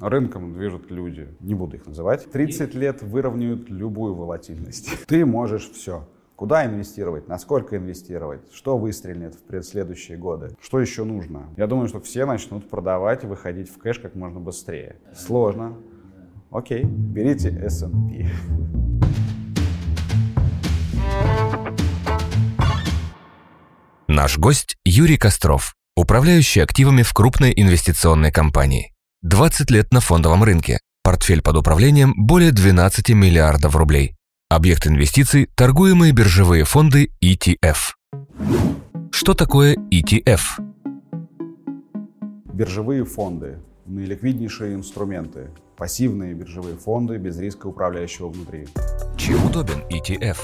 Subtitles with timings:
[0.00, 2.30] Рынком движут люди, не буду их называть.
[2.30, 4.90] 30 лет выровняют любую волатильность.
[5.06, 6.08] Ты можешь все.
[6.36, 11.50] Куда инвестировать, насколько инвестировать, что выстрелит в предследующие годы, что еще нужно.
[11.58, 14.96] Я думаю, что все начнут продавать и выходить в кэш как можно быстрее.
[15.14, 15.76] Сложно.
[16.50, 18.26] Окей, берите S&P.
[24.08, 28.94] Наш гость Юрий Костров, управляющий активами в крупной инвестиционной компании.
[29.22, 30.78] 20 лет на фондовом рынке.
[31.02, 34.16] Портфель под управлением более 12 миллиардов рублей.
[34.48, 37.92] Объект инвестиций– торгуемые биржевые фонды ETF.
[39.12, 40.40] Что такое ETF?
[42.54, 45.50] Биржевые фонды– наиликвиднейшие инструменты.
[45.76, 48.68] Пассивные биржевые фонды без риска управляющего внутри.
[49.18, 50.38] Чем удобен ETF?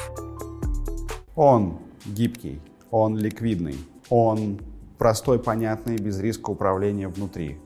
[1.34, 3.76] Он гибкий, он ликвидный,
[4.10, 4.60] он
[4.98, 7.56] простой, понятный, без риска управления внутри.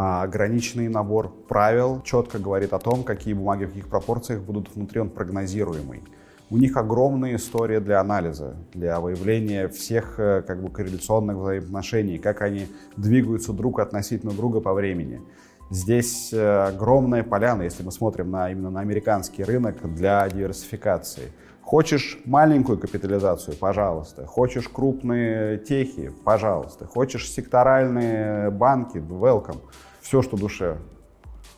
[0.00, 5.00] А ограниченный набор правил четко говорит о том, какие бумаги в каких пропорциях будут внутри,
[5.00, 6.04] он прогнозируемый.
[6.50, 12.42] У них огромная история для анализа, для выявления всех э, как бы корреляционных взаимоотношений, как
[12.42, 15.20] они двигаются друг относительно друга по времени.
[15.68, 21.32] Здесь э, огромная поляна, если мы смотрим на, именно на американский рынок, для диверсификации.
[21.68, 24.24] Хочешь маленькую капитализацию, пожалуйста.
[24.24, 26.86] Хочешь крупные техи, пожалуйста.
[26.86, 29.58] Хочешь секторальные банки, welcome.
[30.00, 30.78] Все, что душе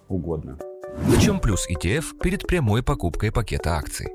[0.08, 0.58] угодно.
[1.06, 4.08] В чем плюс ETF перед прямой покупкой пакета акций?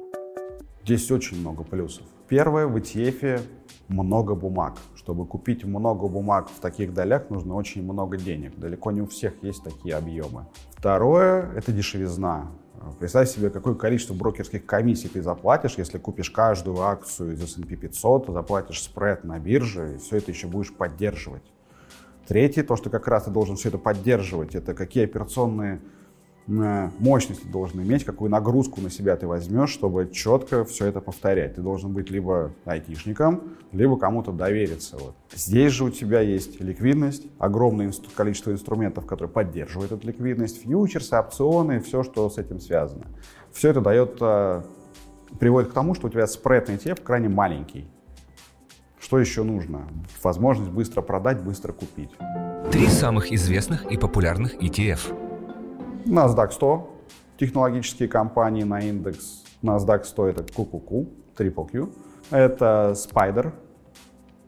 [0.83, 2.03] Здесь очень много плюсов.
[2.27, 3.39] Первое, в ETF
[3.87, 4.73] много бумаг.
[4.95, 8.51] Чтобы купить много бумаг в таких долях, нужно очень много денег.
[8.57, 10.45] Далеко не у всех есть такие объемы.
[10.71, 12.51] Второе, это дешевизна.
[12.99, 18.27] Представь себе, какое количество брокерских комиссий ты заплатишь, если купишь каждую акцию из S&P 500,
[18.29, 21.43] заплатишь спред на бирже, и все это еще будешь поддерживать.
[22.27, 25.81] Третье, то, что как раз ты должен все это поддерживать, это какие операционные
[26.47, 31.55] мощности ты должен иметь, какую нагрузку на себя ты возьмешь, чтобы четко все это повторять.
[31.55, 33.41] Ты должен быть либо айтишником,
[33.71, 34.97] либо кому-то довериться.
[34.97, 35.15] Вот.
[35.33, 41.79] Здесь же у тебя есть ликвидность, огромное количество инструментов, которые поддерживают эту ликвидность, фьючерсы, опционы,
[41.79, 43.05] все, что с этим связано.
[43.51, 44.61] Все это дает, э,
[45.39, 47.87] приводит к тому, что у тебя спред на ETF крайне маленький.
[48.99, 49.87] Что еще нужно?
[50.23, 52.09] Возможность быстро продать, быстро купить.
[52.71, 55.24] Три самых известных и популярных ETF.
[56.05, 56.89] NASDAQ 100,
[57.37, 61.07] технологические компании на индекс NASDAQ 100 это QQQ,
[61.37, 61.89] Triple Q.
[62.31, 63.53] Это Spider,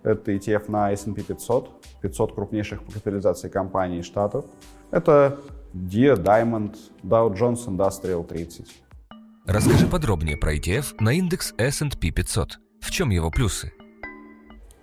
[0.03, 4.45] это ETF на S&P 500, 500 крупнейших по капитализации компаний штатов.
[4.91, 5.39] Это
[5.73, 8.83] DIA, Diamond, Dow Jones Industrial 30.
[9.45, 12.59] Расскажи подробнее про ETF на индекс S&P 500.
[12.81, 13.73] В чем его плюсы?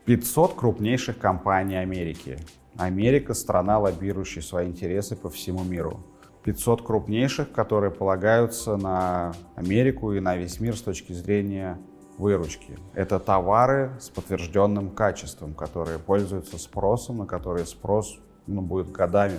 [0.06, 2.38] 500 крупнейших компаний Америки.
[2.76, 6.04] Америка– страна, лоббирующая свои интересы по всему миру.
[6.44, 11.78] 500 крупнейших, которые полагаются на Америку и на весь мир с точки зрения
[12.18, 12.78] выручки.
[12.92, 19.38] Это товары с подтвержденным качеством, которые пользуются спросом, на которые спрос ну, будет годами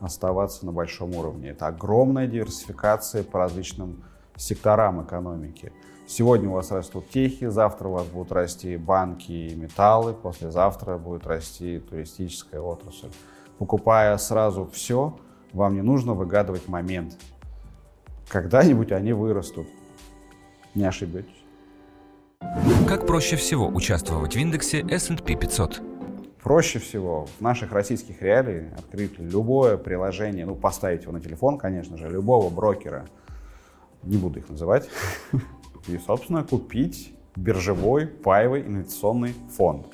[0.00, 1.50] оставаться на большом уровне.
[1.50, 4.04] Это огромная диверсификация по различным
[4.36, 5.72] секторам экономики.
[6.06, 11.26] Сегодня у вас растут техи, завтра у вас будут расти банки и металлы, послезавтра будет
[11.26, 13.10] расти туристическая отрасль.
[13.58, 15.18] Покупая сразу все,
[15.52, 17.16] вам не нужно выгадывать момент.
[18.28, 19.66] Когда-нибудь они вырастут.
[20.74, 21.30] Не ошибетесь.
[22.86, 25.82] Как проще всего участвовать в индексе S&P 500?
[26.42, 31.96] Проще всего в наших российских реалиях открыть любое приложение, ну, поставить его на телефон, конечно
[31.96, 33.06] же, любого брокера,
[34.04, 34.88] не буду их называть,
[35.88, 39.86] и, собственно, купить биржевой паевый инвестиционный фонд.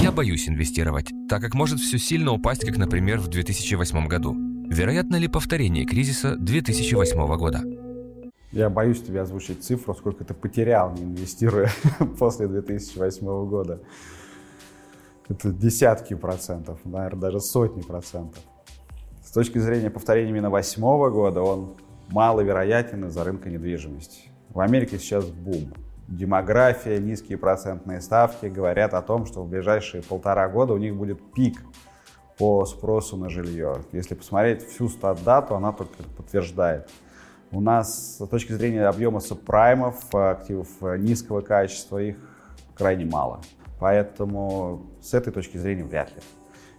[0.00, 4.49] Я боюсь инвестировать, так как может все сильно упасть, как, например, в 2008 году.
[4.70, 7.60] Вероятно ли повторение кризиса 2008 года?
[8.52, 11.70] Я боюсь тебе озвучить цифру, сколько ты потерял, не инвестируя
[12.20, 13.80] после 2008 года.
[15.28, 18.40] Это десятки процентов, наверное, даже сотни процентов.
[19.24, 21.74] С точки зрения повторения именно 2008 года, он
[22.08, 24.30] маловероятен из-за рынка недвижимости.
[24.50, 25.74] В Америке сейчас бум.
[26.06, 31.20] Демография, низкие процентные ставки говорят о том, что в ближайшие полтора года у них будет
[31.34, 31.60] пик
[32.40, 33.82] по спросу на жилье.
[33.92, 36.88] Если посмотреть всю стат-дату, она только подтверждает.
[37.52, 42.16] У нас с точки зрения объема субпраймов, активов низкого качества, их
[42.74, 43.40] крайне мало.
[43.78, 46.22] Поэтому с этой точки зрения вряд ли.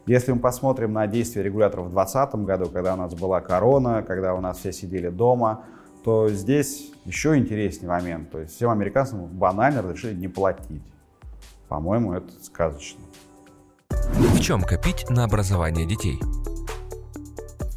[0.08, 4.34] Если мы посмотрим на действия регуляторов в 2020 году, когда у нас была корона, когда
[4.34, 5.66] у нас все сидели дома,
[6.04, 8.32] то здесь еще интереснее момент.
[8.32, 10.82] То есть всем американцам банально разрешили не платить.
[11.68, 13.02] По-моему, это сказочно.
[14.14, 16.20] В чем копить на образование детей?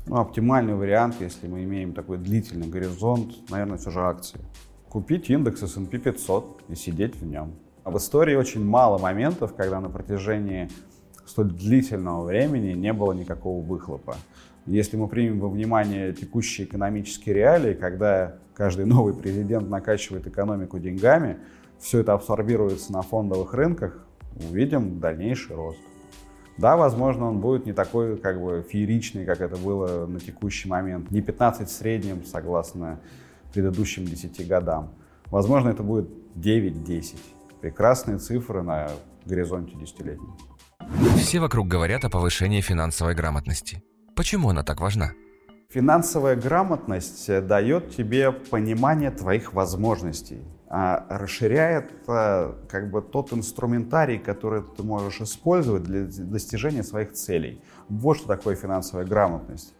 [0.06, 4.40] Ну, оптимальный вариант, если мы имеем такой длительный горизонт, наверное, все же акции.
[4.88, 7.52] Купить индекс S&P 500 и сидеть в нем.
[7.84, 10.68] А в истории очень мало моментов, когда на протяжении
[11.26, 14.16] столь длительного времени не было никакого выхлопа.
[14.66, 21.38] Если мы примем во внимание текущие экономические реалии, когда каждый новый президент накачивает экономику деньгами,
[21.78, 24.04] все это абсорбируется на фондовых рынках,
[24.50, 25.78] увидим дальнейший рост.
[26.56, 31.10] Да, возможно, он будет не такой как бы фееричный, как это было на текущий момент.
[31.10, 33.00] Не 15 в среднем, согласно
[33.52, 34.94] предыдущим 10 годам.
[35.26, 37.16] Возможно, это будет 9-10.
[37.60, 38.88] Прекрасные цифры на
[39.26, 40.36] горизонте десятилетнем.
[41.16, 43.82] Все вокруг говорят о повышении финансовой грамотности.
[44.14, 45.12] Почему она так важна?
[45.70, 54.82] Финансовая грамотность дает тебе понимание твоих возможностей, расширяет а, как бы тот инструментарий, который ты
[54.82, 57.62] можешь использовать для достижения своих целей.
[57.88, 59.72] Вот что такое финансовая грамотность.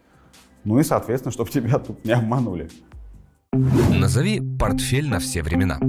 [0.63, 2.69] Ну и, соответственно, чтобы тебя тут не обманули.
[3.51, 5.79] Назови портфель на все времена.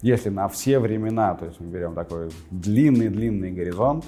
[0.00, 4.04] Если на все времена, то есть мы берем такой длинный-длинный горизонт,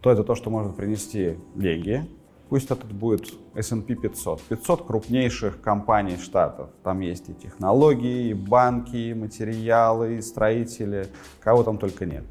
[0.00, 2.08] то это то, что может принести деньги,
[2.50, 4.42] Пусть это будет S&P 500.
[4.42, 6.70] 500 крупнейших компаний штатов.
[6.82, 11.06] Там есть и технологии, и банки, и материалы, и строители.
[11.38, 12.24] Кого там только нет.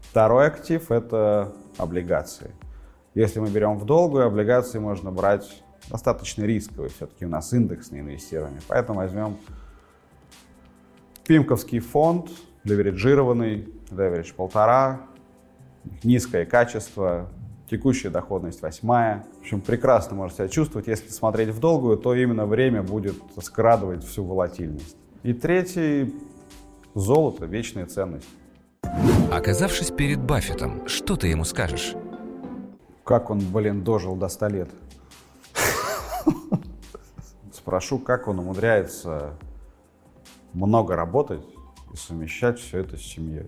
[0.00, 2.52] Второй актив— это облигации.
[3.14, 6.90] Если мы берем в долгую, облигации можно брать достаточно рисковые.
[6.90, 8.60] Все-таки у нас индексное инвестирование.
[8.68, 9.38] Поэтому возьмем
[11.26, 12.30] Пимковский фонд,
[12.62, 15.00] левериджированный, леверидж полтора,
[16.04, 17.28] низкое качество,
[17.68, 19.24] текущая доходность восьмая.
[19.38, 20.86] В общем, прекрасно можно себя чувствовать.
[20.86, 24.96] Если смотреть в долгую, то именно время будет скрадывать всю волатильность.
[25.22, 26.14] И третий—
[26.94, 28.28] золото, вечная ценность.
[29.30, 31.94] Оказавшись перед Баффетом, что ты ему скажешь?
[33.04, 34.70] Как он, блин, дожил до 100 лет?
[37.52, 39.34] Спрошу, как он умудряется
[40.54, 41.44] много работать
[41.92, 43.46] и совмещать все это с семьей.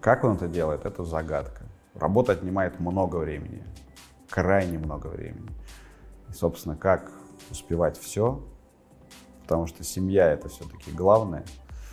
[0.00, 1.62] Как он это делает, это загадка.
[1.94, 3.62] Работа отнимает много времени,
[4.30, 5.50] крайне много времени.
[6.28, 7.12] И, собственно, как
[7.50, 8.42] успевать все,
[9.42, 11.44] потому что семья это все-таки главное,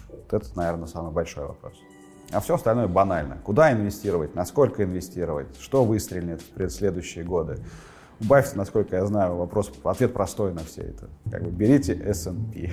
[0.10, 1.74] вот это, наверное, самый большой вопрос.
[2.32, 3.40] А все остальное банально.
[3.44, 7.58] Куда инвестировать, насколько инвестировать, что выстрелит в следующие годы.
[8.22, 11.10] У Баффета, насколько я знаю, вопрос, ответ простой на все это.
[11.32, 12.72] Как бы берите S&P.